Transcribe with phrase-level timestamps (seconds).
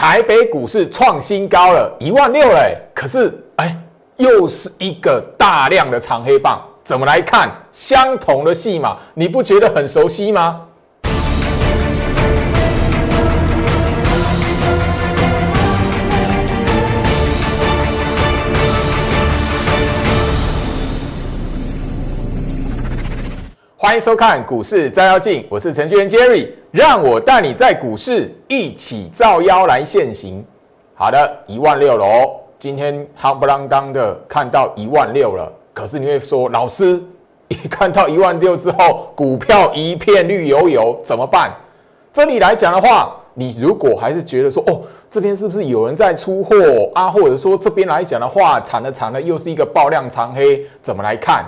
[0.00, 2.74] 台北股市创新高了，一万六嘞。
[2.94, 3.76] 可是，哎，
[4.16, 7.52] 又是一个大量的长黑棒，怎么来看？
[7.70, 10.62] 相同的戏码，你不觉得很熟悉吗？
[23.82, 30.44] 欢迎收看股市照妖镜，我是程序员 Jerry，让我带你在股市一起照妖来现行。
[30.92, 37.02] 好的，一万六喽，今天夯不啷当的看到一万六了，可是你会说，老师
[37.48, 41.50] 一看到一万六之后，股票一片绿油油，怎么办？
[42.12, 46.54] 这里来讲的话，你如果还是觉得说，哦，这边是不是有人在出货
[46.94, 47.08] 啊？
[47.08, 51.42] 或者说这边来讲的话，惨了惨了，又是一个爆量长黑，怎么来看？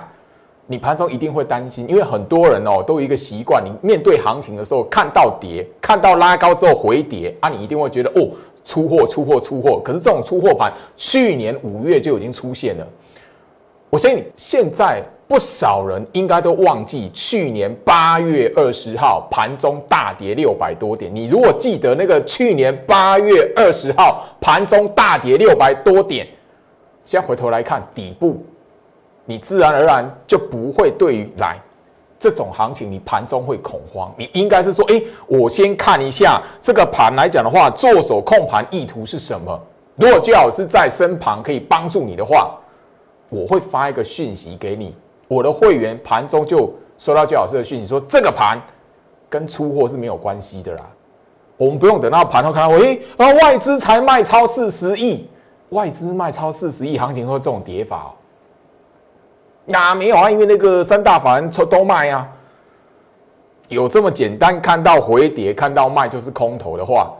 [0.73, 8.27] 你盘中一定会担心，因为很多人哦都有一个习惯，你面对行情的时候，看到跌，看到拉高之后回跌啊，你一定会觉得哦
[8.63, 9.79] 出货出货出货。
[9.85, 12.87] 可是这种出货盘，去年五月就已经出现了。
[13.91, 21.13] 我相信现在不少人应该都忘记去年八月二十号盘中大跌六百多点。
[21.13, 26.27] 你如果记得那个去年八月二十号盘中大跌六百多点，
[27.05, 28.43] 现在回头来看底部。
[29.25, 31.57] 你自然而然就不会对于来
[32.19, 34.13] 这种行情，你盘中会恐慌。
[34.17, 39.59] 你应该是说，哎，我先看一下这个盘来讲的话，做手控盘意图是什么？
[39.95, 42.55] 如果最好是在身旁可以帮助你的话，
[43.29, 44.95] 我会发一个讯息给你。
[45.27, 48.61] 我的会员盘中就收到最老师的讯息，说这个盘
[49.29, 50.89] 跟出货是没有关系的啦。
[51.57, 55.27] 我们不用等到盘后看到，哎，啊，外资才卖超四十亿，
[55.69, 58.11] 外资卖超四十亿，行情会这种跌法哦。
[59.65, 60.29] 那没有啊？
[60.29, 62.27] 因为那个三大法人都都卖啊，
[63.69, 64.59] 有这么简单？
[64.59, 67.13] 看到回跌，看到卖就是空头的话，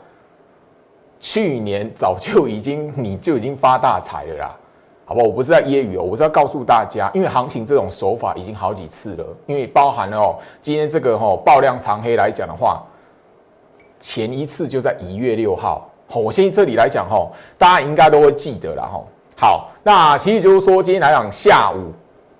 [1.18, 4.56] 去年早就已经你就已经发大财了啦，
[5.06, 5.26] 好不好？
[5.26, 12.82] 我不是在揶揄哦，我是要告诉大家，因为行情这种手法已经好几次了，因为包含了哦，今天这个哦爆量长黑来讲的话，
[13.98, 19.02] 前一次就在一月六号，我相信这里来讲哈，大家应该都会记得了哈。
[19.34, 21.90] 好，那其实就是说今天来讲下午。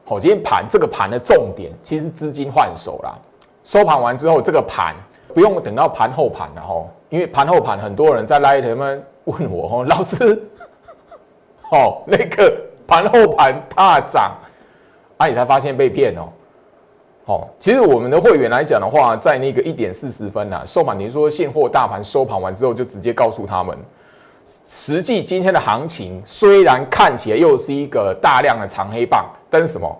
[0.06, 3.16] 好，今天盘这个盘的重点其实资金换手啦。
[3.64, 4.94] 收盘完之后，这个盘
[5.32, 10.42] 不用等到盘后盘了哈，因为盘后盘很多人在拉他们问我哈，老师，
[11.72, 12.54] 哦，那个
[12.86, 14.36] 盘后盘大涨，
[15.16, 16.28] 啊，你才发现被骗哦。
[17.24, 23.74] 好，其实我们的会员来讲的话，在那个一点四十分呐，收盘，你说现货大盘收盘完之后，就直接告诉他们。
[24.66, 29.98] 实际今天的行情虽然看起来又是一个大量的长黑棒，但是什么，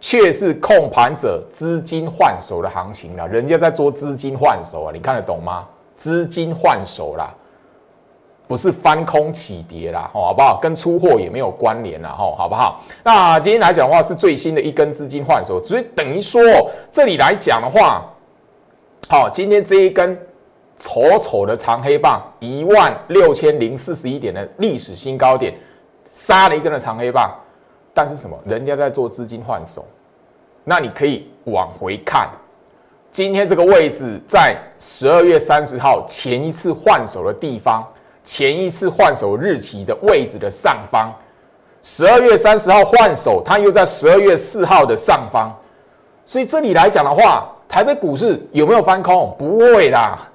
[0.00, 3.28] 却是控盘者资金换手的行情了。
[3.28, 5.64] 人家在做资金换手啊，你看得懂吗？
[5.94, 7.32] 资金换手啦，
[8.48, 10.58] 不是翻空起跌啦，好不好？
[10.60, 12.82] 跟出货也没有关联啦，吼，好不好？
[13.04, 16.42] 那今天来讲的话，是最新的一根资金换手，所以等于说
[16.90, 18.04] 这里来讲的话，
[19.08, 20.18] 好，今天这一根。
[20.76, 25.54] 丑丑的长黑棒，一万六千零四十一点的历史新高点，
[26.12, 27.34] 杀了一根的长黑棒。
[27.94, 28.38] 但是什么？
[28.44, 29.82] 人家在做资金换手，
[30.64, 32.28] 那你可以往回看，
[33.10, 37.82] 今天这个位置在十二月三十号前一次换手的地方，
[38.22, 41.10] 前一次换手日期的位置的上方。
[41.82, 45.50] 十二月三十号换手，它又在十二月四号的上方。
[46.26, 49.34] 所以这里来讲的话，台北股市有没有翻空？
[49.38, 50.28] 不会啦。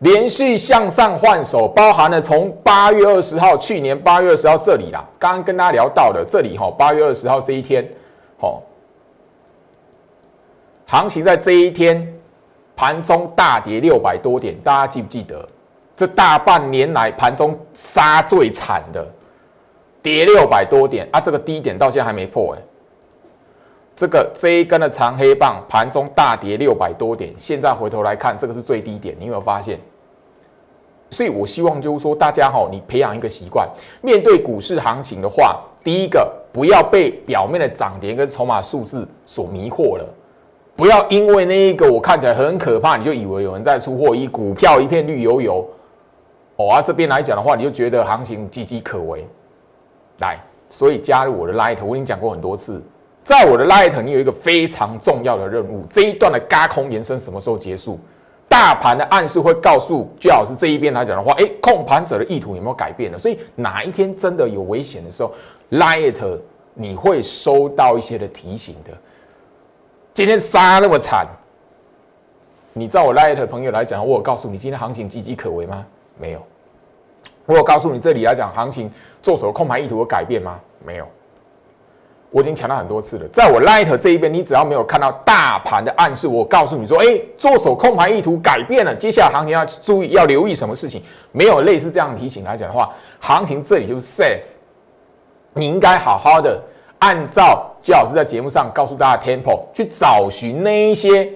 [0.00, 7.84] 连续向上换手，包含了从八月二十号，去年八月二十号这里啦，刚刚跟大家聊到的这里哈，八月二十号这一天，
[8.38, 8.62] 好，
[10.86, 12.06] 行情在这一天
[12.76, 15.48] 盘中大跌六百多点，大家记不记得？
[15.96, 19.04] 这大半年来盘中杀最惨的，
[20.00, 22.62] 跌六百多点啊，这个低点到现在还没破哎，
[23.96, 29.76] 这个这一根的长黑棒盘中大跌六百多点，现在回头来看，这个是最低点，你有没有发现？
[31.10, 33.68] 所以我希望就是说，大家哈，你培养一个习惯，
[34.02, 40.04] 面对股市行情的话，第一个不要被表面的涨跌跟筹码数字所迷惑了，
[40.76, 45.66] 不要因为那一个我看起来很可怕，你就以为有人在出货，一股票一片绿油油，
[46.56, 49.26] 哦啊，这边来讲的话，你就觉得行情岌岌可危。
[50.20, 50.38] 来，
[50.68, 52.82] 所以加入我的 Light，我已经讲过很多次，
[53.24, 57.98] 在我的 Light，你有一个非常重要的任务，这一段的嘎空延伸什么时候结束？
[58.48, 63.18] 大盘的暗示会告诉最好是这一边来讲的话，哎，控盘者的意图有没有改变呢？
[63.18, 65.32] 所以哪一天真的有危险的时候
[65.70, 66.38] ，Light
[66.74, 68.96] 你会收到一些的提醒的。
[70.14, 71.26] 今天杀那么惨，
[72.72, 75.84] 你知道我 Light 朋友来讲，我有告诉你今天行情岌岌可危吗？
[76.18, 76.42] 没有，
[77.46, 78.90] 我有告诉你这里来讲行情
[79.22, 80.58] 做手控盘意图有改变吗？
[80.84, 81.06] 没有。
[82.30, 91.02] 我已经强调很多次了，在我 Light 这一边，你只要没有看到大盘的暗示，我告诉你说，哎，做手控盘意图改变了，接下来行情要注意，要留意什么事情？
[91.32, 94.42] 没有类似这样的提醒来讲的话，行情这里就是 safe，
[95.54, 96.60] 你应该好好的
[96.98, 101.32] 按照最老师在节目上告诉大家 tempo 去找寻那一些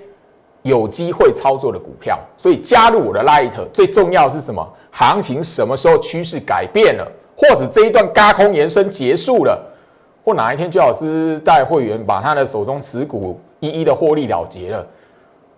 [0.60, 2.18] 有机会操作的股票。
[2.36, 4.66] 所以加入我的 Light，最重要是什么？
[4.90, 9.70] 行情什么时候趋势改变了，或者这一段嘎空延伸结束了？
[10.24, 14.86] 或哪一天，最老师带会员把他的手中持股一一的获利了结了，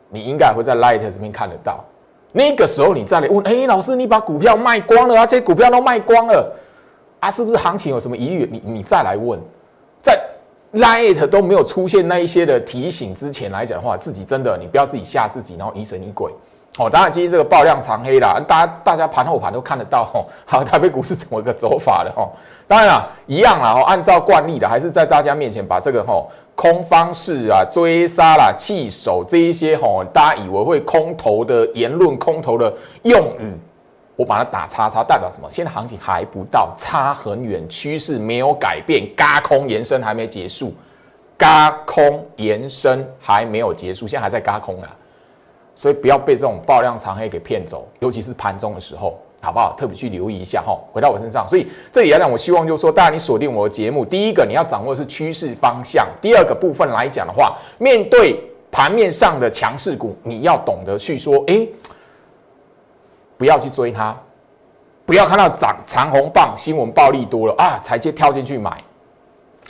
[0.08, 1.84] 你应该会在 Light 这边看得到。
[2.32, 5.26] 那个时候你再来问，哎，老师，你把股票卖光了啊？
[5.26, 6.52] 这些股票都卖光了
[7.20, 7.30] 啊？
[7.30, 8.48] 是不是行情有什么疑虑？
[8.50, 9.38] 你你再来问，
[10.02, 10.18] 在
[10.72, 16.32] Light 都没有出现那一些的提醒之前来讲的话，自己真的你不要自己吓自己，然后疑神疑鬼。
[16.76, 20.26] 哦，当然今天这个爆量长黑啦，大家大家盘后盘都看得到吼。
[20.44, 22.32] 好，台北股市怎么一个走法的吼？
[22.66, 32.72] 当然啦，一样啦，哦，按照惯例的，还是在大家面前把这个吼空方式啊、追杀啦、弃守这一些吼，大家以为会空头的言论、空头的
[33.04, 33.56] 用语，
[34.16, 35.48] 我把它打叉叉，代表什么？
[35.48, 40.74] 现在行情还不到，差很远，趋势没有改变，嘎空延伸还没结束，
[41.38, 44.88] 嘎空延伸还没有结束，现在还在嘎空啦。
[45.76, 49.74] 所以不要被这种爆量长黑给骗走，尤其是盘中的时候，好不好？
[49.76, 50.78] 特别去留意一下哈。
[50.92, 58.40] 回到我身上，所以这里要让，我希望就是说，当然你锁定我的节目，第一个你要掌握是趋势方向，第二个部分来讲的话，面对
[58.70, 61.66] 盘面上的强势股，你要懂得去说，哎，
[63.36, 64.16] 不要去追它，
[65.04, 68.80] 不要看到涨长红棒新闻暴利多了啊，才接跳进去买，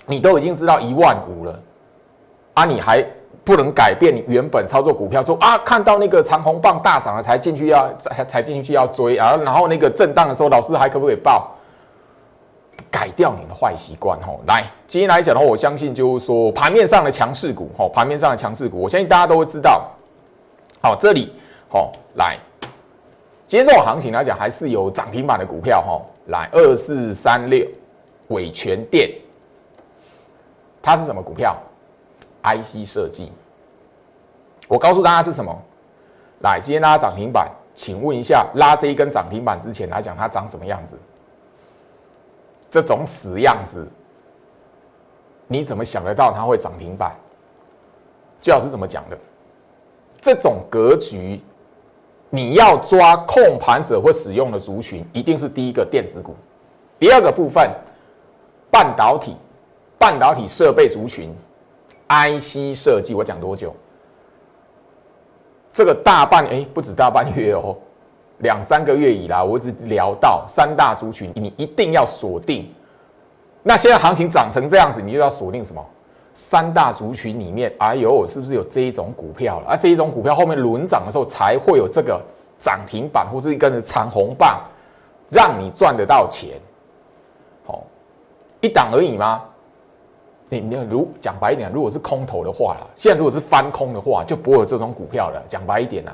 [0.06, 1.60] 你都已经知道一万五了
[2.52, 3.02] 啊，你还。
[3.44, 11.50] 不能改变你原本操作股票，说啊，看到那个长红棒大涨了才进去要才才进去要追啊，然后那个震荡的时候，老师还可不可以报？
[12.90, 14.40] 改掉你的坏习惯吼。
[14.46, 19.90] 来，今天来讲的话，我相信就是说盘面上的强势股吼，盘面上的强势股，我相信大家都会知道。
[20.80, 21.32] 好，这里
[21.68, 22.38] 吼来，
[23.44, 26.06] 今天这种行情来讲，还是有涨停板的股票吼。
[26.26, 27.66] 来，二四三六
[28.28, 29.10] 伟全电，
[30.80, 31.56] 它是什么股票
[32.44, 33.32] ？IC 设计，
[34.68, 35.50] 我告诉大家是什么？
[36.40, 40.98] 来，今天拉涨停板，请问一下，拉这一根涨停板之前来讲，它长什么样子？
[42.68, 43.88] 这种死样子，
[45.46, 47.12] 你怎么想得到它会涨停板？
[48.42, 49.18] 最好是怎么讲的？
[50.20, 51.40] 这种格局，
[52.28, 56.34] 你要抓控盘者或使用的族群，一定是第一个电子股，
[56.98, 57.70] 第二个部分
[58.70, 59.36] 半导体、
[59.98, 61.34] 半导体设备族群。
[62.08, 63.74] IC 设计，我讲多久？
[65.72, 67.76] 这个大半哎，不止大半月哦，
[68.38, 72.72] 两三个月以来，我一直聊到三大族群，你一定要锁定。
[73.62, 75.84] 那现在行情涨成这样子，你就要锁定什么？
[76.32, 79.70] 三大族群里面，哎呦，是不是有这一种股票了？
[79.70, 82.20] 而这一种股票后面轮涨的时候，才会有这个
[82.58, 84.60] 涨停板或者一根长红棒，
[85.30, 86.60] 让你赚得到钱。
[87.64, 87.84] 好，
[88.60, 89.42] 一档而已吗？
[90.50, 95.42] 你你如讲白一点，如果是空头的话啦，现在如果是翻空的话，就不会有这种股票了。
[95.48, 96.12] 讲白一点啦，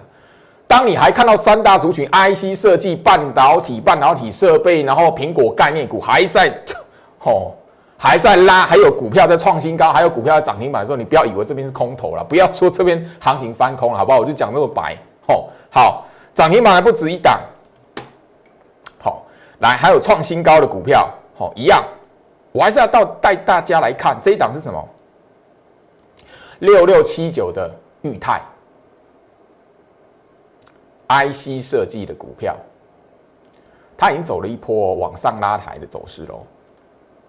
[0.66, 6.50] 当你还看到三大族群 IC 设计、半导体、半导体设备，然后苹果概念股还在，
[7.18, 7.54] 吼
[7.98, 14.20] 还在拉，还有股票在创新高，还有股票在涨停板的时候，你不要以为这边是空头了，不要说这边行情翻空了，好不好？
[14.20, 14.96] 我就讲那么白，
[15.26, 17.40] 吼好，涨停板还不止一档，
[19.02, 19.22] 好
[19.58, 21.06] 来还有创新高的股票，
[21.36, 21.84] 好一样。
[22.52, 24.88] 我还是要到带大家来看这一档是什么？
[26.58, 27.70] 六六七九的
[28.02, 28.42] 裕泰
[31.08, 32.56] ，IC 设计的股票，
[33.96, 36.38] 它已经走了一波往上拉抬的走势喽。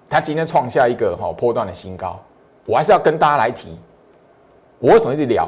[0.10, 2.20] 它今天创下一个哈波段的新高，
[2.66, 3.80] 我还是要跟大家来提。
[4.80, 5.48] 我为什么一直聊？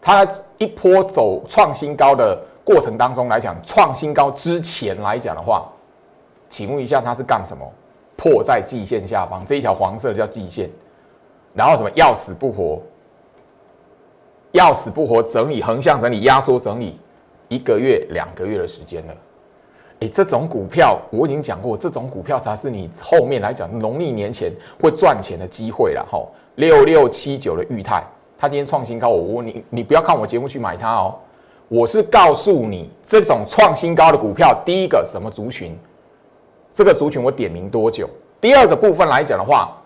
[0.00, 0.26] 它
[0.58, 5.66] 一波走创新高的过程当中来讲，创新高之前来讲的话，
[6.50, 7.64] 请问一下，它是干什么？
[8.22, 10.70] 破在季线下方，这一条黄色的叫季线，
[11.54, 12.80] 然后什么要死不活，
[14.52, 16.96] 要死不活整理横向整理压缩整理
[17.48, 19.14] 一个月两个月的时间了，
[19.98, 26.24] 哎，这种股票我已经讲过，这种股票才是你后面来讲农历年前会赚钱的机会了哈。
[26.54, 28.04] 六六七九的裕泰，
[28.38, 31.18] 它今天创新高，我问你，你不要看我节目去买它哦，
[31.66, 35.76] 我是告诉你这种创新高的股票，第一个什么族群？
[36.74, 38.08] 这个族群我点名多久？
[38.40, 39.76] 第二个部分来讲的话，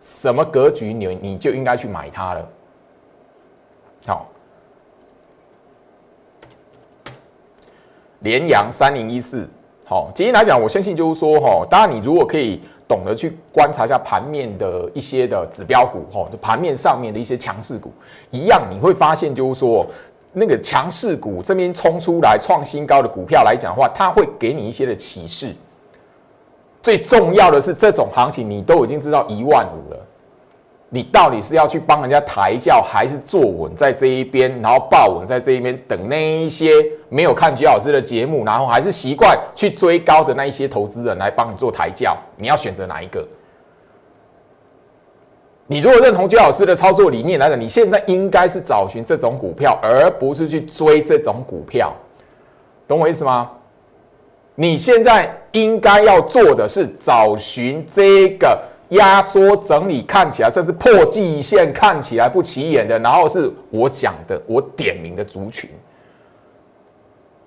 [0.00, 2.48] 什么格局你你就应该去买它了。
[4.06, 4.24] 好，
[8.20, 9.48] 联阳三零一四
[9.84, 17.92] 好，今天来讲，我相信就是说，哈，当然你如果可以懂得去观察一下盘面的一些的指标股，哈，盘面上面的一些强势股，
[18.30, 19.86] 一样你会发现就是说，
[20.32, 25.54] 那个强势股这边冲出来创新高的股票来讲的话，它会给你一些的启示。
[26.86, 29.98] 最重要的是，这种行情你都已经知道一万五了。
[30.88, 36.70] 你到底是要去帮人家抬轿，还是坐稳在这一边，然后抱稳在这一边，等那一些
[37.08, 42.16] 没有看鞠老师的节目，然后还是习惯去追高的那一些投资人来帮你做抬轿？
[42.36, 43.26] 你要选择哪一个？
[45.66, 51.92] 你如果认同居老师的操作理念来讲，你现在应该是找寻这种股票，而不是去追这种股票，
[52.86, 53.50] 懂我意思吗？
[54.54, 58.58] 你现在应该要做的是找寻这个。
[58.90, 65.68] 压缩整理看起来甚至破季线看起来不起眼的，然后是我讲的我点名的族群，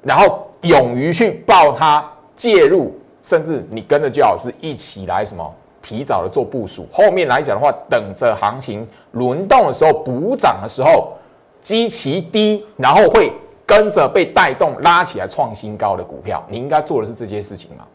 [0.04, 6.86] 然后勇于去报它介入，甚至你跟着就老师一起来什么提早的做部署。
[6.92, 11.14] 后面来讲的话，等着行情轮动的时候补涨的时候，
[11.62, 13.32] 基期低，然后会
[13.66, 17.88] 跟着被带动拉起来创新高的股票，你应该做的是这些事情嘛，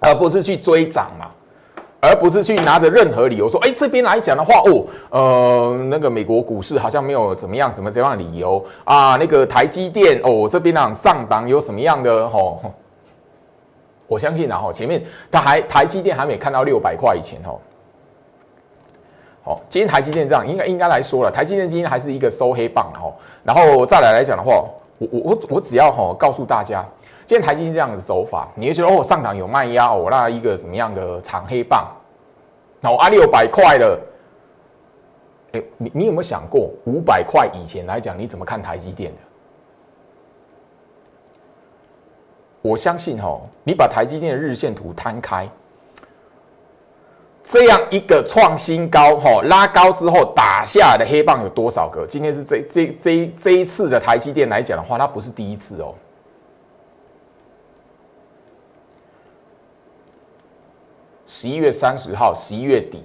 [0.00, 1.28] 而不是去追涨嘛。
[2.00, 9.16] 而不是去拿着任何理由说，哎，这边来讲的话，哦，呃，那个美国股市好像没有怎么样，怎么怎样的理由啊？
[9.16, 12.28] 那个台积电，哦，这边呢上档有什么样的？
[12.28, 12.60] 吼，
[14.06, 17.60] 我相信然后前面他还台积电还没看到六百块以前，吼，
[19.42, 23.12] 好，今天台积电这样，应该应该来说了，台积电今天还是一个收黑棒，吼，
[23.42, 24.64] 然后再来来讲的话，
[24.98, 26.84] 我我我我只要哈告诉大家。
[27.24, 31.86] 今天台积电这样的走法，你会觉得哦，上档有卖压哦，那一个什么样的长黑棒？
[32.80, 34.00] 那我阿六百块了，
[35.52, 39.18] 哎，你你有没有想过五百块以前来讲，你怎么看台积电的？
[42.62, 45.46] 我相信哦，你把台积电的日线图摊开，
[47.48, 52.06] 这样一个创新高哈，拉高之后打下来的黑棒有多少个？
[52.06, 55.94] 今天是这这这这一次的台积电来讲的话，它不是第一次哦。
[61.26, 63.02] 十一月三十号，十一月底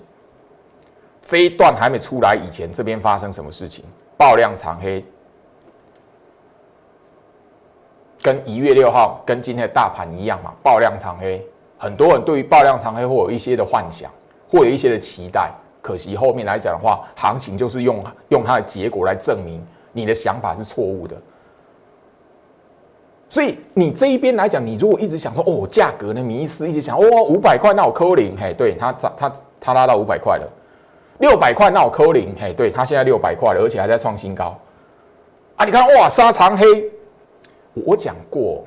[1.21, 3.85] 这一段还没出来以前，这边发生什么事情？
[4.17, 5.01] 爆量长黑，
[8.21, 10.53] 跟一月六号跟今天的大盘一样嘛？
[10.61, 11.41] 爆量长黑，
[11.77, 14.11] 很多人对于爆量长黑会有一些的幻想，
[14.59, 15.51] 会有一些的期待。
[15.81, 21.15] 可惜后面来讲的话，行情就是用用它的结果来证明你的想法是错误的。
[23.27, 30.47] 所以你这一边来讲，你如果一直想说哦，价格呢迷失，一直想哦，五百块那我扣零，嘿，对它涨，它它拉到五百块了，
[31.19, 34.55] 六百块那我扣零，嘿，对它现在六百块了，而且还在创新高
[35.55, 35.65] 啊！
[35.65, 36.65] 你看哇，杀长黑，
[37.73, 38.63] 我讲过，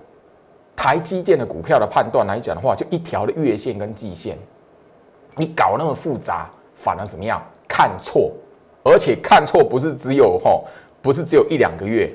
[0.74, 4.36] 台积电的股票的判断来讲的话，就一条的月线跟季线，
[5.36, 7.40] 你搞那么复杂，反而怎么样？
[7.68, 8.32] 看错，
[8.82, 10.64] 而且看错不是只有吼，
[11.02, 12.10] 不是只有一两个月。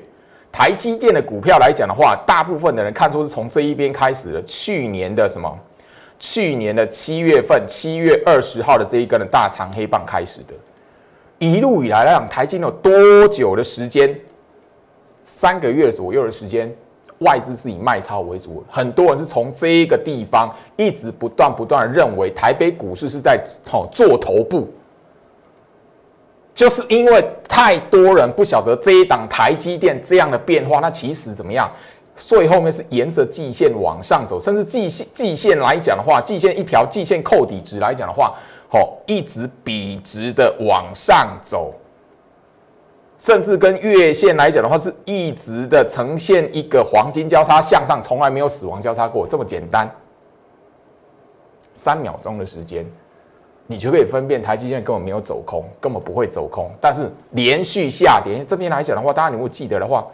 [0.50, 4.42] 台积电的股票来讲的话，大部分的人看出是从这一边开始的。
[4.42, 5.58] 去年的什么？
[6.18, 10.54] 去年的七月份，七月二十号的这一根的大长黑棒开始的。
[11.38, 14.18] 一路以来来讲，台积电有多久的时间？
[15.24, 16.72] 三个月左右的时间，
[17.22, 18.62] 外资是以卖超为主。
[18.68, 24.68] 很多人是从这一个地方一直不断不断的认为台北股市是在哦做头部。
[26.54, 31.70] 就是因为太多人不晓得这一档台积电这样的变化，那其实怎么样？
[32.14, 38.34] 所以后面是沿着季线往上走，甚至季线季线来讲的话，季线一条季线扣底值来讲的话，
[38.70, 41.72] 哦，一直笔直的往上走，
[43.22, 49.88] 甚至跟月线来讲的话，是一直的呈现一个黄金交叉向上，从来没有死亡交叉过，这么简单，
[51.72, 52.84] 三秒钟的时间。
[53.68, 58.44] 你就可以分辨台积电根本没有走空，根本不会走空，但是连续下跌。
[58.44, 60.04] 这边来讲的话，大家如果记得的话，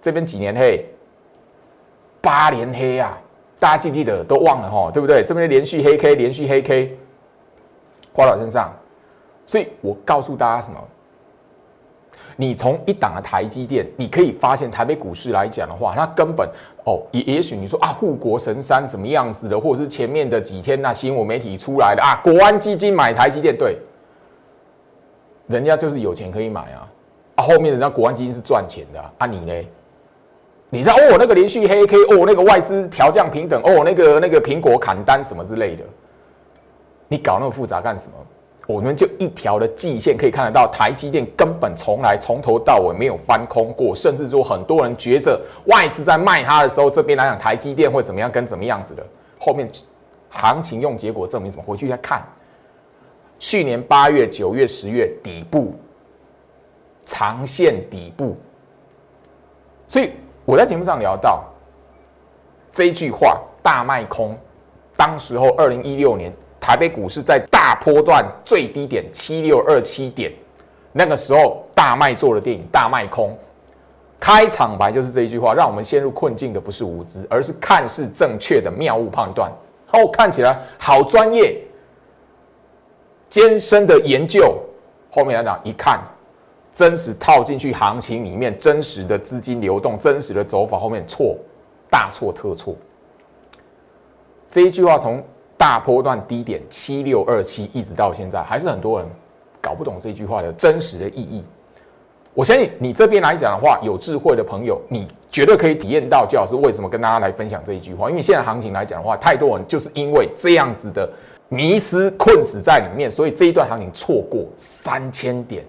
[0.00, 0.82] 这边几年黑，
[2.22, 3.18] 八连黑啊，
[3.60, 4.24] 大家记不记得？
[4.24, 5.22] 都忘了哈，对不对？
[5.22, 6.96] 这边连续黑 K，连续黑 K，
[8.14, 8.74] 花到身上。
[9.46, 10.80] 所以我告诉大家什么？
[12.38, 16.46] 你从一档的台积电，你可以发现台北股市来讲的话，那根本
[16.84, 23.78] 哦，也也许你说啊，护国神山什么样子的，或者是前面的几天那新闻媒体出来的啊，国安基金买台积电，对，
[25.46, 26.86] 人家就是有钱可以买啊，
[27.36, 29.68] 啊，后面人家国安基金是赚钱的啊，你呢？
[30.68, 35.84] 你知道哦，那个连续黑 K，哦，那个外资调降平等，哦，那个那个苹果砍单什么之类的，
[37.08, 38.12] 你搞那么复杂干什么？
[38.66, 49.06] 我们就一条的季线可以看得到，台积电根本从来从头到尾没有翻空过，甚至说很多人觉着外资在卖它的时候，这边来讲台积电会怎么样，跟怎么样子的，
[49.38, 49.70] 后面
[50.30, 51.62] 行情用结果证明什么？
[51.62, 52.26] 回去再看，
[53.38, 55.72] 去年八月、九月、十月底部
[57.04, 58.36] 长线底部，
[59.86, 60.10] 所以
[60.44, 61.44] 我在节目上聊到
[62.72, 64.36] 这一句话：大卖空，
[64.96, 66.32] 当时候二零一六年。
[66.66, 70.32] 台北股市在大波段最低点七六二七点，
[70.90, 73.38] 那个时候大卖做的电影大卖空，
[74.18, 79.48] 开场白就是这一句话，让我们陷入困境的不是无知，而是看似正确的谬误判断。
[79.92, 81.56] 哦，看起来好专业，
[83.28, 84.58] 艰深的研究，
[85.08, 86.00] 后面来讲一看，
[86.72, 91.36] 真实套进去行情里面，真实的资金流动，真实的走法，后面错，
[91.88, 92.74] 大错特错。
[94.50, 95.22] 这一句话从。
[95.56, 99.08] 大波段低点七六二七，一直到现在，还是很多人
[99.60, 101.44] 搞不懂这句话的真实的意义。
[102.34, 108.10] 我相信你这边来讲的话，有智慧的朋友，你绝对可以体验到，就老师为什么跟大家来分享这一句话。
[108.10, 111.10] 因为现在行情来讲的话，太多人就是因为这样子的
[111.48, 115.64] 迷失困死在里面，所以这一段行情错过三千点，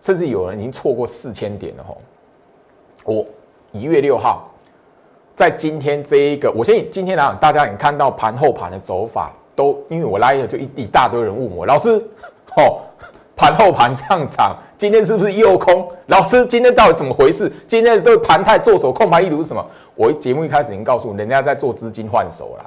[0.00, 1.84] 甚至有人已经错过四千点了。
[1.86, 1.98] 吼，
[3.04, 3.26] 我
[3.72, 4.49] 一月六号。
[5.40, 11.92] 在今天这一个，我相信今天来讲，大家你看到盘后盘的走法，都因为我拉一下就一一大堆人问我，老师，
[12.58, 12.82] 哦，
[13.34, 15.90] 盘后盘这样涨，今天是不是又空？
[16.08, 17.50] 老师，今天到底怎么回事？
[17.66, 19.66] 今天的盘态做手控盘一路是什么？
[19.94, 22.66] 我节目一开始已经告诉人家在做资金换手啦。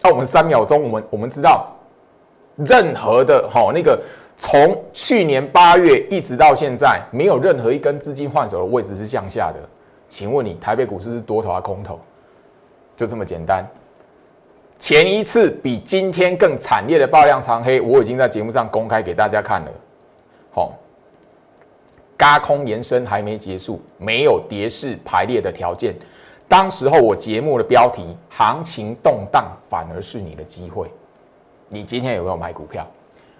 [0.00, 1.66] 那我们三秒钟，我们我们知道，
[2.56, 4.00] 任何的哈那个。
[4.36, 9.60] 从去年八月一直到现在，没有任何一根资金换手的位置是向下的。
[10.08, 11.98] 请问你，台北股市是多头还是空头？
[12.94, 13.66] 就这么简单。
[14.78, 19.72] 前一次比今天更惨烈的爆量长黑，我已经在节目上公开给大家看了。
[20.52, 20.74] 好，
[22.14, 25.94] 嘎空延伸还没结束，没有跌势排列的条件。
[26.46, 30.90] 当时候我节目的标题：行情动荡反而是你的机会。
[31.68, 32.86] 你今天有没有买股票？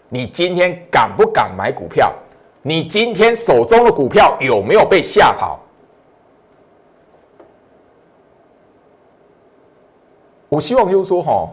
[0.08, 2.12] 你今天敢不敢买股票？
[2.62, 5.60] 你今天手中的股票有没有被吓跑？
[10.48, 11.46] 我希望就是说，哈，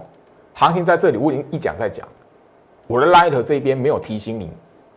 [0.56, 2.08] 行情在这里，我已经一讲再讲。
[2.88, 4.52] 我的 Light 这边没有提醒你，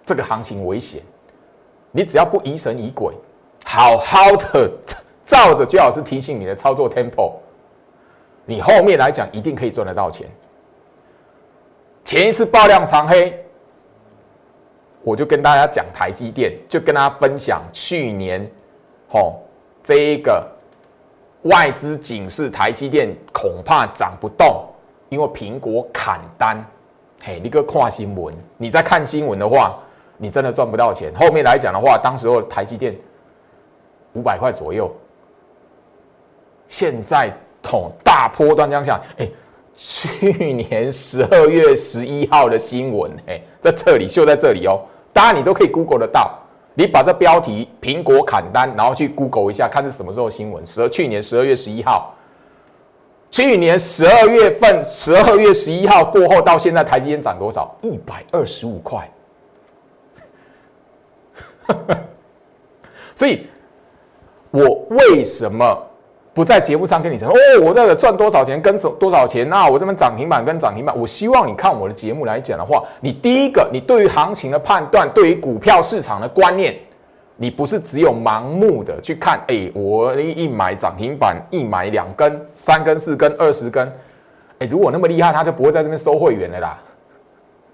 [0.05, 1.03] 这个行情危险。
[1.93, 3.15] 你只要不疑神疑鬼，
[3.65, 4.71] 好好的
[5.23, 7.33] 照着最好是提醒你的操作 Temple，
[8.47, 10.27] 你后面来讲一定可以赚得到钱。
[12.05, 13.43] 前一次爆量长黑。
[15.07, 18.45] 我就跟大家讲台积电，就跟大家分享去年，
[19.09, 19.37] 吼，
[19.81, 20.45] 这一个
[21.43, 24.65] 外资警示台积电恐怕涨不动，
[25.09, 26.61] 因为苹果砍单。
[27.23, 29.79] 嘿，你个看新闻，你在看新闻的话，
[30.19, 31.15] 你真的赚不到钱。
[31.15, 32.93] 后面来讲的话，当时候台积电
[34.15, 34.93] 五百块左右，
[36.67, 39.31] 现在统大波段这样哎，
[39.77, 44.83] 去年十二月十一号的新闻，哎，在这里秀在这里哦。
[45.17, 46.39] 当然，你都可以 Google 得到。
[46.75, 50.65] 你把这标题“苹果砍单”，然后去 Google 一下，看是什么时候新闻。
[50.67, 52.15] 十二去年十二月十一号，
[53.31, 57.75] 去年十二月份十二月十一号过后到现在，台积电涨多少？
[57.81, 59.11] 一百二十五块。
[63.17, 63.47] 所以，
[64.51, 65.83] 我为什么？
[66.37, 76.77] 不在节目上跟你讲哦，我那个赚多少钱跟多少钱那我这边涨停板跟涨停板，我希望你看我的节目来讲的话，你第一个，你对于行情的判断，对于股票市场的观念，
[77.39, 83.91] 你不是只有盲目的去看，哎，我一买涨停板，一买两根、三根、四根、二十根，
[84.59, 86.79] 哎，如果那么厉害，他就不会在这边收会员的啦。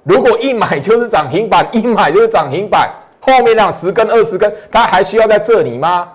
[0.05, 6.13] 如果一买就是涨停板，一买就是涨停板，后面那十根、二十根，他还需要在这里吗？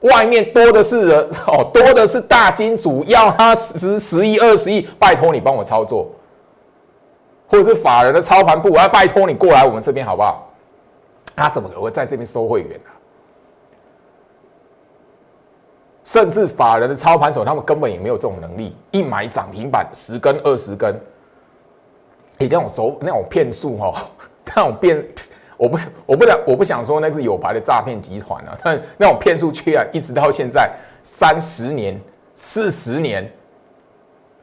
[0.00, 6.10] 外面多的是人 哦，多的是大金主，要他十十亿、二十亿，拜托你帮我操作，
[7.48, 10.50] 或者是法人的操盘部，我要拜托你过来我们这边好不好？
[11.34, 12.90] 他怎么可能会在这边收会员呢？
[16.04, 20.94] 甚至法人的操盘手，他们根本也没有这种能力，一买涨停板十根、二十根，
[22.38, 23.94] 你那种手那种骗术哦，
[24.54, 25.04] 那种变。
[25.56, 30.70] 我不，我不想，我不想说那是有牌的诈骗集团啊，但那种骗术却啊，一直到现在
[31.02, 31.98] 三十年、
[32.34, 33.30] 四十年，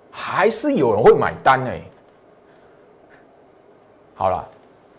[0.10, 1.80] 还是有人会买单哎。
[4.15, 4.47] 好了，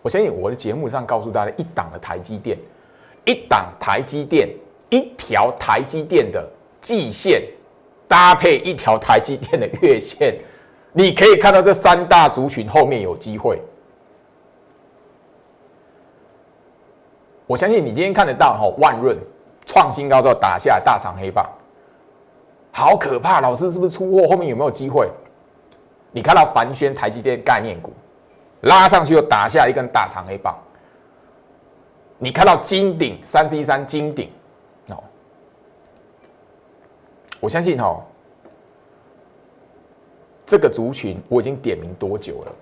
[0.02, 2.56] 我相信我的节目上告诉大家，一档的台积电，
[3.24, 4.48] 一档台积电，
[4.90, 6.48] 一条台积电的
[6.80, 7.42] 季线
[8.06, 10.36] 搭配一条台积电的月线，
[10.92, 13.60] 你可以看到这三大族群后面有机会。
[17.46, 19.18] 我相信你今天看得到哈，万润
[19.66, 21.46] 创新高之后打下大长黑棒，
[22.72, 23.40] 好可怕！
[23.40, 24.26] 老师是不是出货？
[24.28, 25.10] 后面有没有机会？
[26.10, 27.92] 你看到凡轩、台积电概念股
[28.62, 30.56] 拉上去又打下一根大长黑棒，
[32.18, 34.30] 你看到金鼎三 C 三金鼎
[34.88, 35.02] 哦，
[37.40, 38.00] 我相信哈，
[40.46, 42.52] 这个族群我已经点名多久了？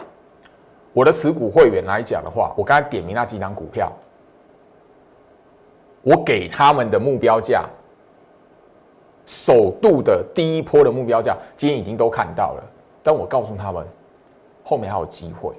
[0.93, 3.93] 我的持股会员来讲的话，我刚才点名那几张股票。
[6.03, 7.65] 我给他们的目标价，
[9.25, 12.63] 首度的第一波的目标价，今天已经都看到了。
[13.03, 13.87] 但我告诉他们，
[14.65, 15.53] 后面还有机会。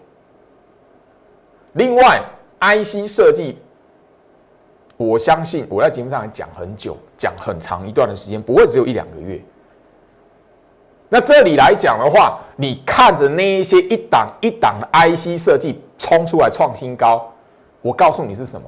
[1.74, 2.22] 另外
[2.60, 3.58] ，IC 设计，
[4.98, 9.42] 我相信我在节目上讲很久，讲很长一段的时间，不会只有一两个月。
[11.10, 17.32] 那这里来讲的话，你看着那一些一档一档的 IC 设计冲出来创新高，
[17.82, 18.68] 我告诉你是什么？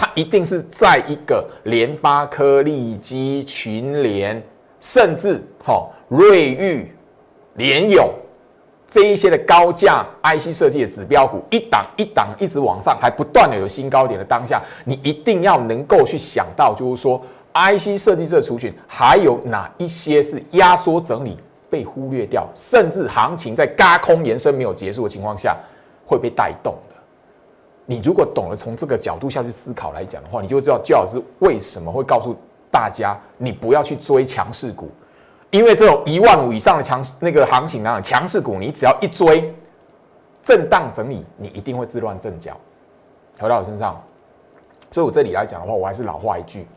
[0.00, 4.42] 它一定是在一个联发科、利基、群联，
[4.80, 6.90] 甚至哈瑞昱、
[7.56, 8.10] 联友
[8.88, 17.20] 这一些的高价 IC 设计的指标股，一档一档一直往上，还不断的有新高点的当下，你一定要能够去想到，就是说
[17.52, 21.36] IC 设计这个族群还有哪一些是压缩整理
[21.68, 25.54] 被忽略掉，甚至行情在嘎空延伸没有结束的情况下
[26.06, 26.74] 会被带动。
[27.90, 32.36] 你如果懂得从这个角度下去思考来讲的话，你就知道焦老师为什么会告诉
[32.70, 34.88] 大家，你不要去追强势股，
[35.50, 39.52] 因为这种一万五以上的强势那个行情啊，强势股你只要一追，
[40.40, 42.56] 震荡整理，你一定会自乱阵脚。
[43.40, 44.00] 回到我身上，
[44.92, 46.68] 所以我这里来讲的话，我还是老话一句，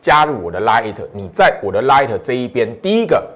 [0.00, 3.28] 加入我的 Light，你在我的 Light 这一边，第一个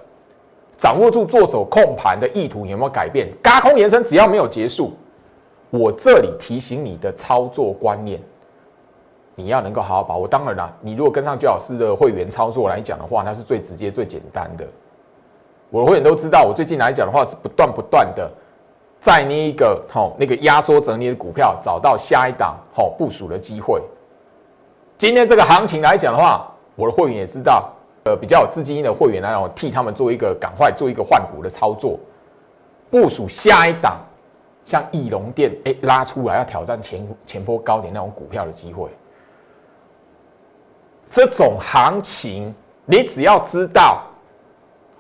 [0.77, 3.29] 掌握住做手控盘的意图有没有改变？
[3.43, 4.93] 嘎空延伸只要没有结束。
[5.71, 8.19] 我这里提醒你的操作观念，
[9.35, 10.27] 你要能够好好把握。
[10.27, 14.67] 当然啦，你如果跟上焦老师的会员操作来讲的话，那是最直接、最简单的。
[15.69, 18.31] 我的会员都知道，我最近来讲的话是不断不断的
[18.99, 23.83] 在那一个好那个压缩整理的股票找到下一档好部署的机会。
[24.97, 27.71] 今天这个行情来讲的话，我的会员也知道，
[28.05, 32.01] 呃，比较有资金的会员来，我替他们做一个赶快做一个换股的操作，
[32.91, 33.99] 部署下一档。
[34.69, 38.91] 像翼龙电哎拉出来要挑战前前波高点那种股票的机会，
[41.09, 42.55] 这种行情
[42.85, 44.03] 你只要知道，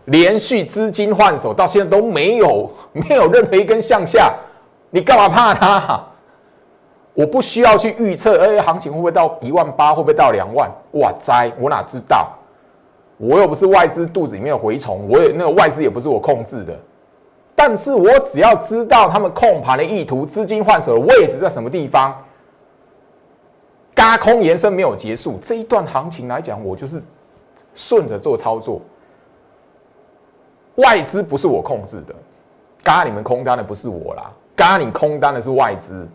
[0.06, 4.34] 连续资金换手到现在都没有没有任何一根向下，
[4.88, 6.02] 你干嘛怕它？
[7.12, 10.70] 我不需要去预测，哎，行情会不会到一万八，会不会到两万？
[10.92, 12.32] 哇塞，我哪知道？
[13.18, 16.74] 我又不是外资肚子里面的蛔虫，我也那个外资也不是我控制的。
[17.58, 22.16] 但是我只要知道他们控盘的意图、资金换手的位置在什么地方，
[23.96, 27.02] 嘎空延伸没有结束，这一段行情来讲，我就是
[27.74, 28.80] 顺着做操作。
[30.76, 32.14] 外资不是我控制的，
[32.84, 36.06] 嘎你们空单的不是我啦，嘎你空单的是外资，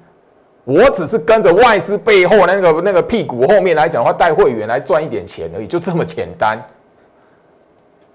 [0.63, 6.57] 我只是跟着外资背后那个那个屁股后面来讲的话，带会员来赚一点钱而已，就这么简单。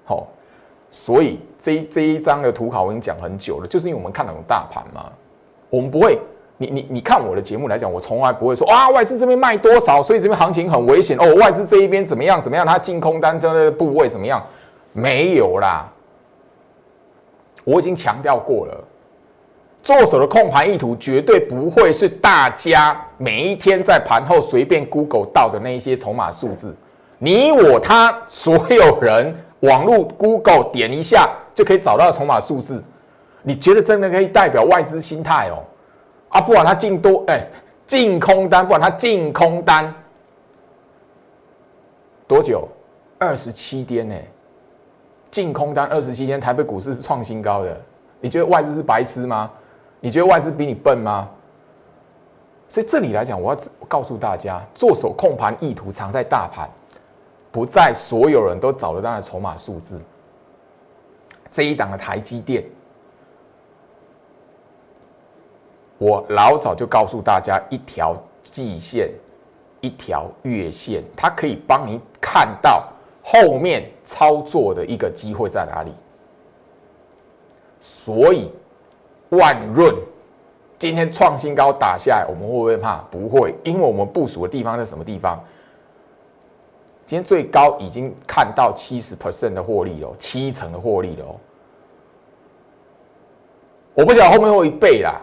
[0.07, 0.27] 好。
[0.91, 5.11] 所以这这一张的图考我已经讲很久了，就是因为我们看那种大盘嘛，
[5.69, 6.17] 我们不会，
[6.57, 14.41] 你你你看我的节目来讲，我从来不会说啊外资这边卖多少，所以这边行情很危险哦，外资这一边怎么样怎么样，它净空单的部位怎么样？
[14.93, 15.91] 没有啦，
[17.65, 18.85] 我已经强调过了，
[19.83, 26.73] 做手的控盘意图绝对不会是大家每一天在盘后随便 Google 到的那一些筹码数字，
[27.19, 29.35] 你我他所有人。
[29.63, 32.81] 网络 Google 点一下就可以找到筹码数字，
[33.43, 35.59] 你觉得真的可以代表外资心态哦？
[36.29, 37.45] 啊，不管它进多哎，
[37.85, 39.93] 净空单，不管它进空单
[42.29, 42.69] 多久，
[43.19, 44.15] 二十七天呢？
[45.33, 47.77] 进空单二十七天，台北股市是创新高的。
[48.21, 49.51] 你觉得外资是白痴吗？
[49.99, 51.29] 你觉得外资比你笨吗？
[52.69, 56.71] 所以这里来讲，我要告诉大家，做手控盘意图藏在大盘。
[57.51, 60.01] 不在所有人都找得到的筹码数字，
[61.51, 62.65] 这一档的台积电，
[65.99, 69.11] 我老早就告诉大家，一条季线，
[69.81, 72.85] 一条月线，它可以帮你看到
[73.23, 75.93] 后面操作的一个机会在哪里。
[77.81, 78.51] 所以
[79.31, 79.95] 万润
[80.79, 82.99] 今天创新高打下来，我们会不会怕？
[83.11, 85.43] 不会，因为我们部署的地方在什么地方？
[87.09, 91.25] 今天最高已经看到七十 percent 的获利了，七成的获利了。
[93.95, 95.19] 我不晓得后面会一倍啦，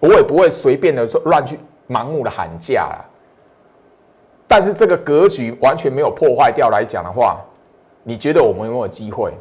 [0.00, 3.04] 我也不会随便的乱去盲目的喊价啦。
[4.48, 7.38] 但是这个格局完全没有破坏掉来讲的话，
[8.04, 9.34] 你觉得我们有没有机会？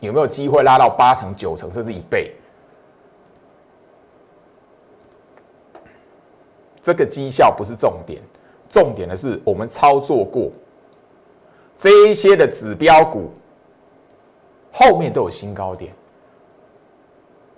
[0.00, 2.34] 有没有机会拉到八成、九成，甚至一倍？
[6.82, 8.20] 这个绩效不是重点，
[8.68, 10.50] 重点的是我们操作过
[11.76, 13.30] 这一些的指标股，
[14.72, 15.92] 后面都有新高点。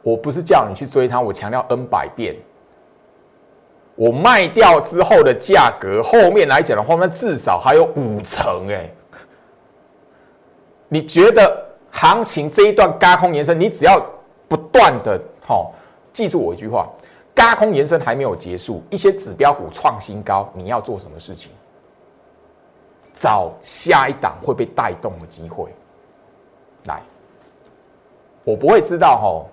[0.03, 2.35] 我不是叫你去追它，我强调 N 百遍。
[3.97, 8.89] 我卖掉之后的价格，后面来讲的话，那至少还有五成哎。
[10.89, 14.03] 你觉得行情这一段高空延伸，你只要
[14.49, 15.67] 不断的哈，
[16.15, 16.89] 记住我一句话。
[17.41, 21.51] 加空延伸还没有结束，一些指标股创新高，你要做什么事情？
[23.15, 25.75] 找下一档会被带动的机会。
[26.85, 27.01] 来，
[28.45, 29.47] 我不会知道哈，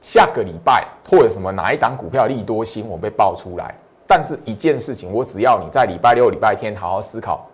[0.00, 3.76] 下个礼拜或者什么哪一档股票利多新闻被爆出来，
[4.08, 7.46] 但是一件事情，我只要你在礼拜六、礼拜天好好思考，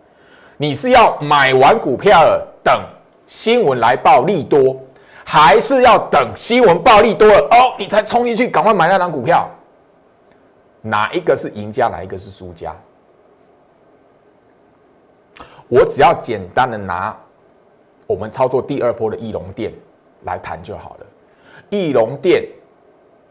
[0.57, 2.83] 你是要买完股票了等
[3.27, 4.75] 新闻来报利多，
[5.23, 9.47] 还是要等新闻报利多了哦，你才冲进去赶快买那档股票？
[10.89, 12.75] 哪一个是赢家，哪一个是输家？
[15.69, 17.17] 我只要简单的拿
[18.07, 19.73] 我们操作第二波的翼龙店
[20.23, 21.07] 来谈就好了。
[21.71, 22.47] 翼龙店，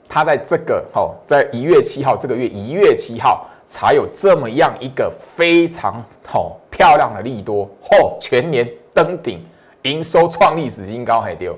[0.09, 9.41] 它在这个哦，在一月七号这个月一月七号才有这么样一个非常哦漂亮的利多哦，全年登顶，
[9.83, 11.57] 营收创历史新高还丢。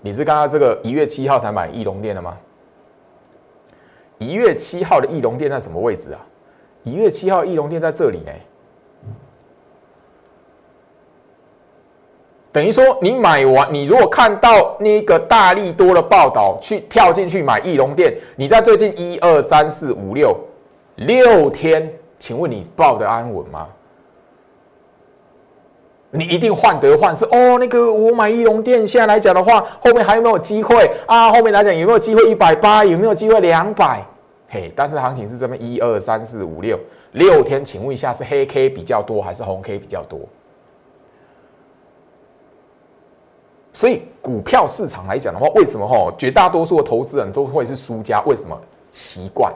[0.00, 2.38] 你是刚刚这个一月七号才买翼龙店的吗？
[4.22, 6.20] 一月七号的翼龙店在什么位置啊？
[6.84, 8.32] 一月七号翼龙店在这里呢。
[12.50, 20.36] 等于说，你买完，你如果看到那个大力多的报道，去跳进去买翼龙店，你在最近一二三四五六
[20.96, 23.66] 六天，请问你报的安稳吗？
[26.10, 27.56] 你一定患得患失哦。
[27.58, 31.32] 那个我买翼龙店，现在来讲的话，后面还有没有机会啊？
[31.32, 32.84] 后面来讲有没有机会一百八？
[32.84, 34.04] 有没有机会两百？
[34.52, 36.78] 嘿，但是行情是这么一二三四五六
[37.12, 40.20] 六天，请问一下是黑 K 比较多还是红 K 比较多？
[43.72, 48.20] 所以股票市场来讲的话，为什么哈绝大多数的投资人都会是输家？
[48.26, 48.60] 为什么？
[48.92, 49.50] 习惯。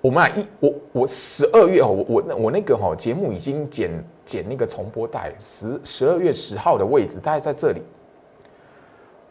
[0.00, 3.90] 我们啊一我我十二月哦，我我那我那个哈节目已经剪
[4.24, 7.82] 剪那个重播带，十十二月十号的位置大概在这里。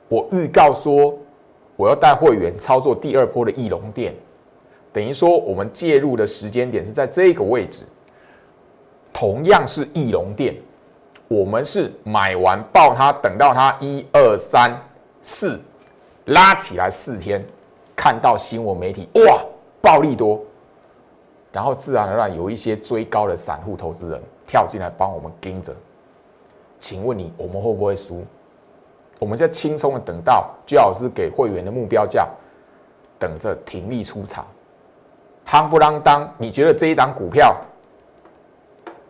[0.08, 1.18] 我预告说
[1.76, 4.14] 我要带会员操作第二波的翼龙店。
[4.94, 7.84] 等于说，我们介入的时间点是在这个位置，
[9.14, 10.56] 同样是翼龙店，
[11.28, 14.76] 我们是买完报它，等到它一二三
[15.22, 15.60] 四
[16.26, 17.46] 拉起来四天，
[17.96, 19.44] 看到新闻媒体哇
[19.82, 20.42] 暴利多，
[21.52, 25.76] 然后自然而然有一些追高的散户投资人跳进来帮我们盯着，
[26.80, 28.24] 请问你我们会不会输？
[29.20, 32.28] 我们在轻松的等到居老师给会员的目标价，
[33.20, 34.48] 等着停利出场。
[35.48, 37.56] 夯不啷当，你觉得这一档股票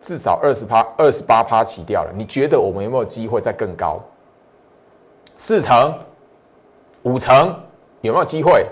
[0.00, 2.12] 至少二十趴、二十八趴起掉了？
[2.14, 4.00] 你觉得我们有没有机会再更高？
[5.36, 5.92] 四成、
[7.02, 7.54] 五成
[8.02, 8.66] 有没有机会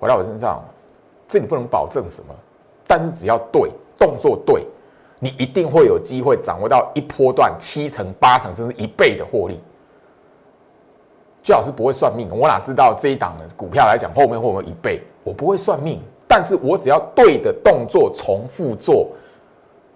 [0.00, 0.60] 回到我身上？
[1.28, 2.34] 这你不能保证什么，
[2.86, 4.66] 但是只要对动作对，
[5.20, 9.60] 你一定会有机会掌握到一波段七成、八成甚至一倍的获利。
[11.44, 15.00] 最好是不会算命，我哪知道这一档的股票来讲后面会不会一倍？
[15.22, 16.02] 我不会算命。
[16.28, 19.08] 但是我只要对的动作重复做，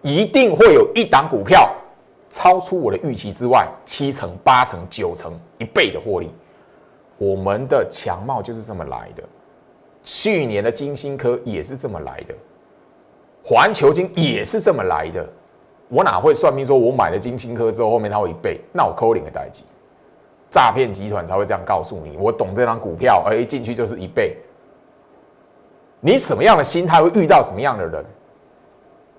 [0.03, 1.69] 一定会有一档股票
[2.31, 6.31] 超出我的预期之外，七成、八成、九成、一倍的获利。
[7.19, 9.23] 我们的强貌就是这么来的，
[10.05, 12.35] 去年的金星科也是这么来的，
[13.45, 15.29] 环球金也是这么来的。
[15.88, 18.61] 我哪会算命说，我买了金星科之后，后面它会一倍？
[18.73, 19.64] 那我扣零的代级，
[20.49, 22.16] 诈骗集团才会这样告诉你。
[22.16, 24.37] 我懂这张股票，而一进去就是一倍。
[26.01, 28.05] 你什么样的心态会遇到什么样的人？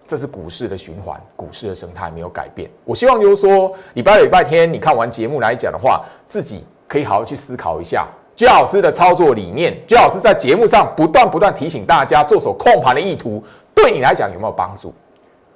[0.08, 2.70] 这是股市的循环，股市的生态没有改变。
[2.84, 9.78] 我希望就是说，礼拜六、礼拜天你看完节目来讲的话，自己可以好好去思考一下，居老师的操作理念。
[9.88, 13.42] 居老师在节目上不断不断提醒大家，做手控盘的意图，
[13.74, 14.94] 对你来讲有没有帮助？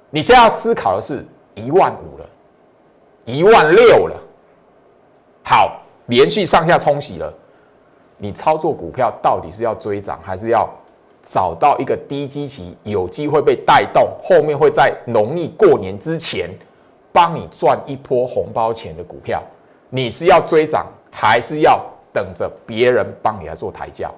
[0.08, 1.22] 你现在要思考的是
[1.54, 2.26] 一万五了，
[3.26, 4.16] 一万六了，
[5.42, 7.30] 好，连续上下冲洗了，
[8.16, 10.66] 你操作股票到底是要追涨还是要？
[11.28, 16.48] 找到一个低基期有机会被带动，后面会在农历过年之前
[17.12, 19.42] 帮你赚一波红包钱的股票，
[19.90, 24.14] 你是要追涨，还是要等着别人帮你来做抬轿？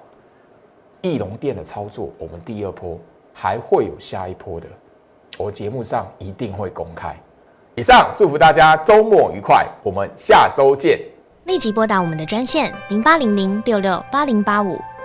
[1.01, 2.99] 翼龙店的操作，我们第二波
[3.33, 4.67] 还会有下一波的，
[5.37, 7.15] 我节目上一定会公开。
[7.75, 10.99] 以上祝福大家周末愉快，我们下周见。
[11.45, 14.77] 立即拨打我们的专线零八零零六六八零八五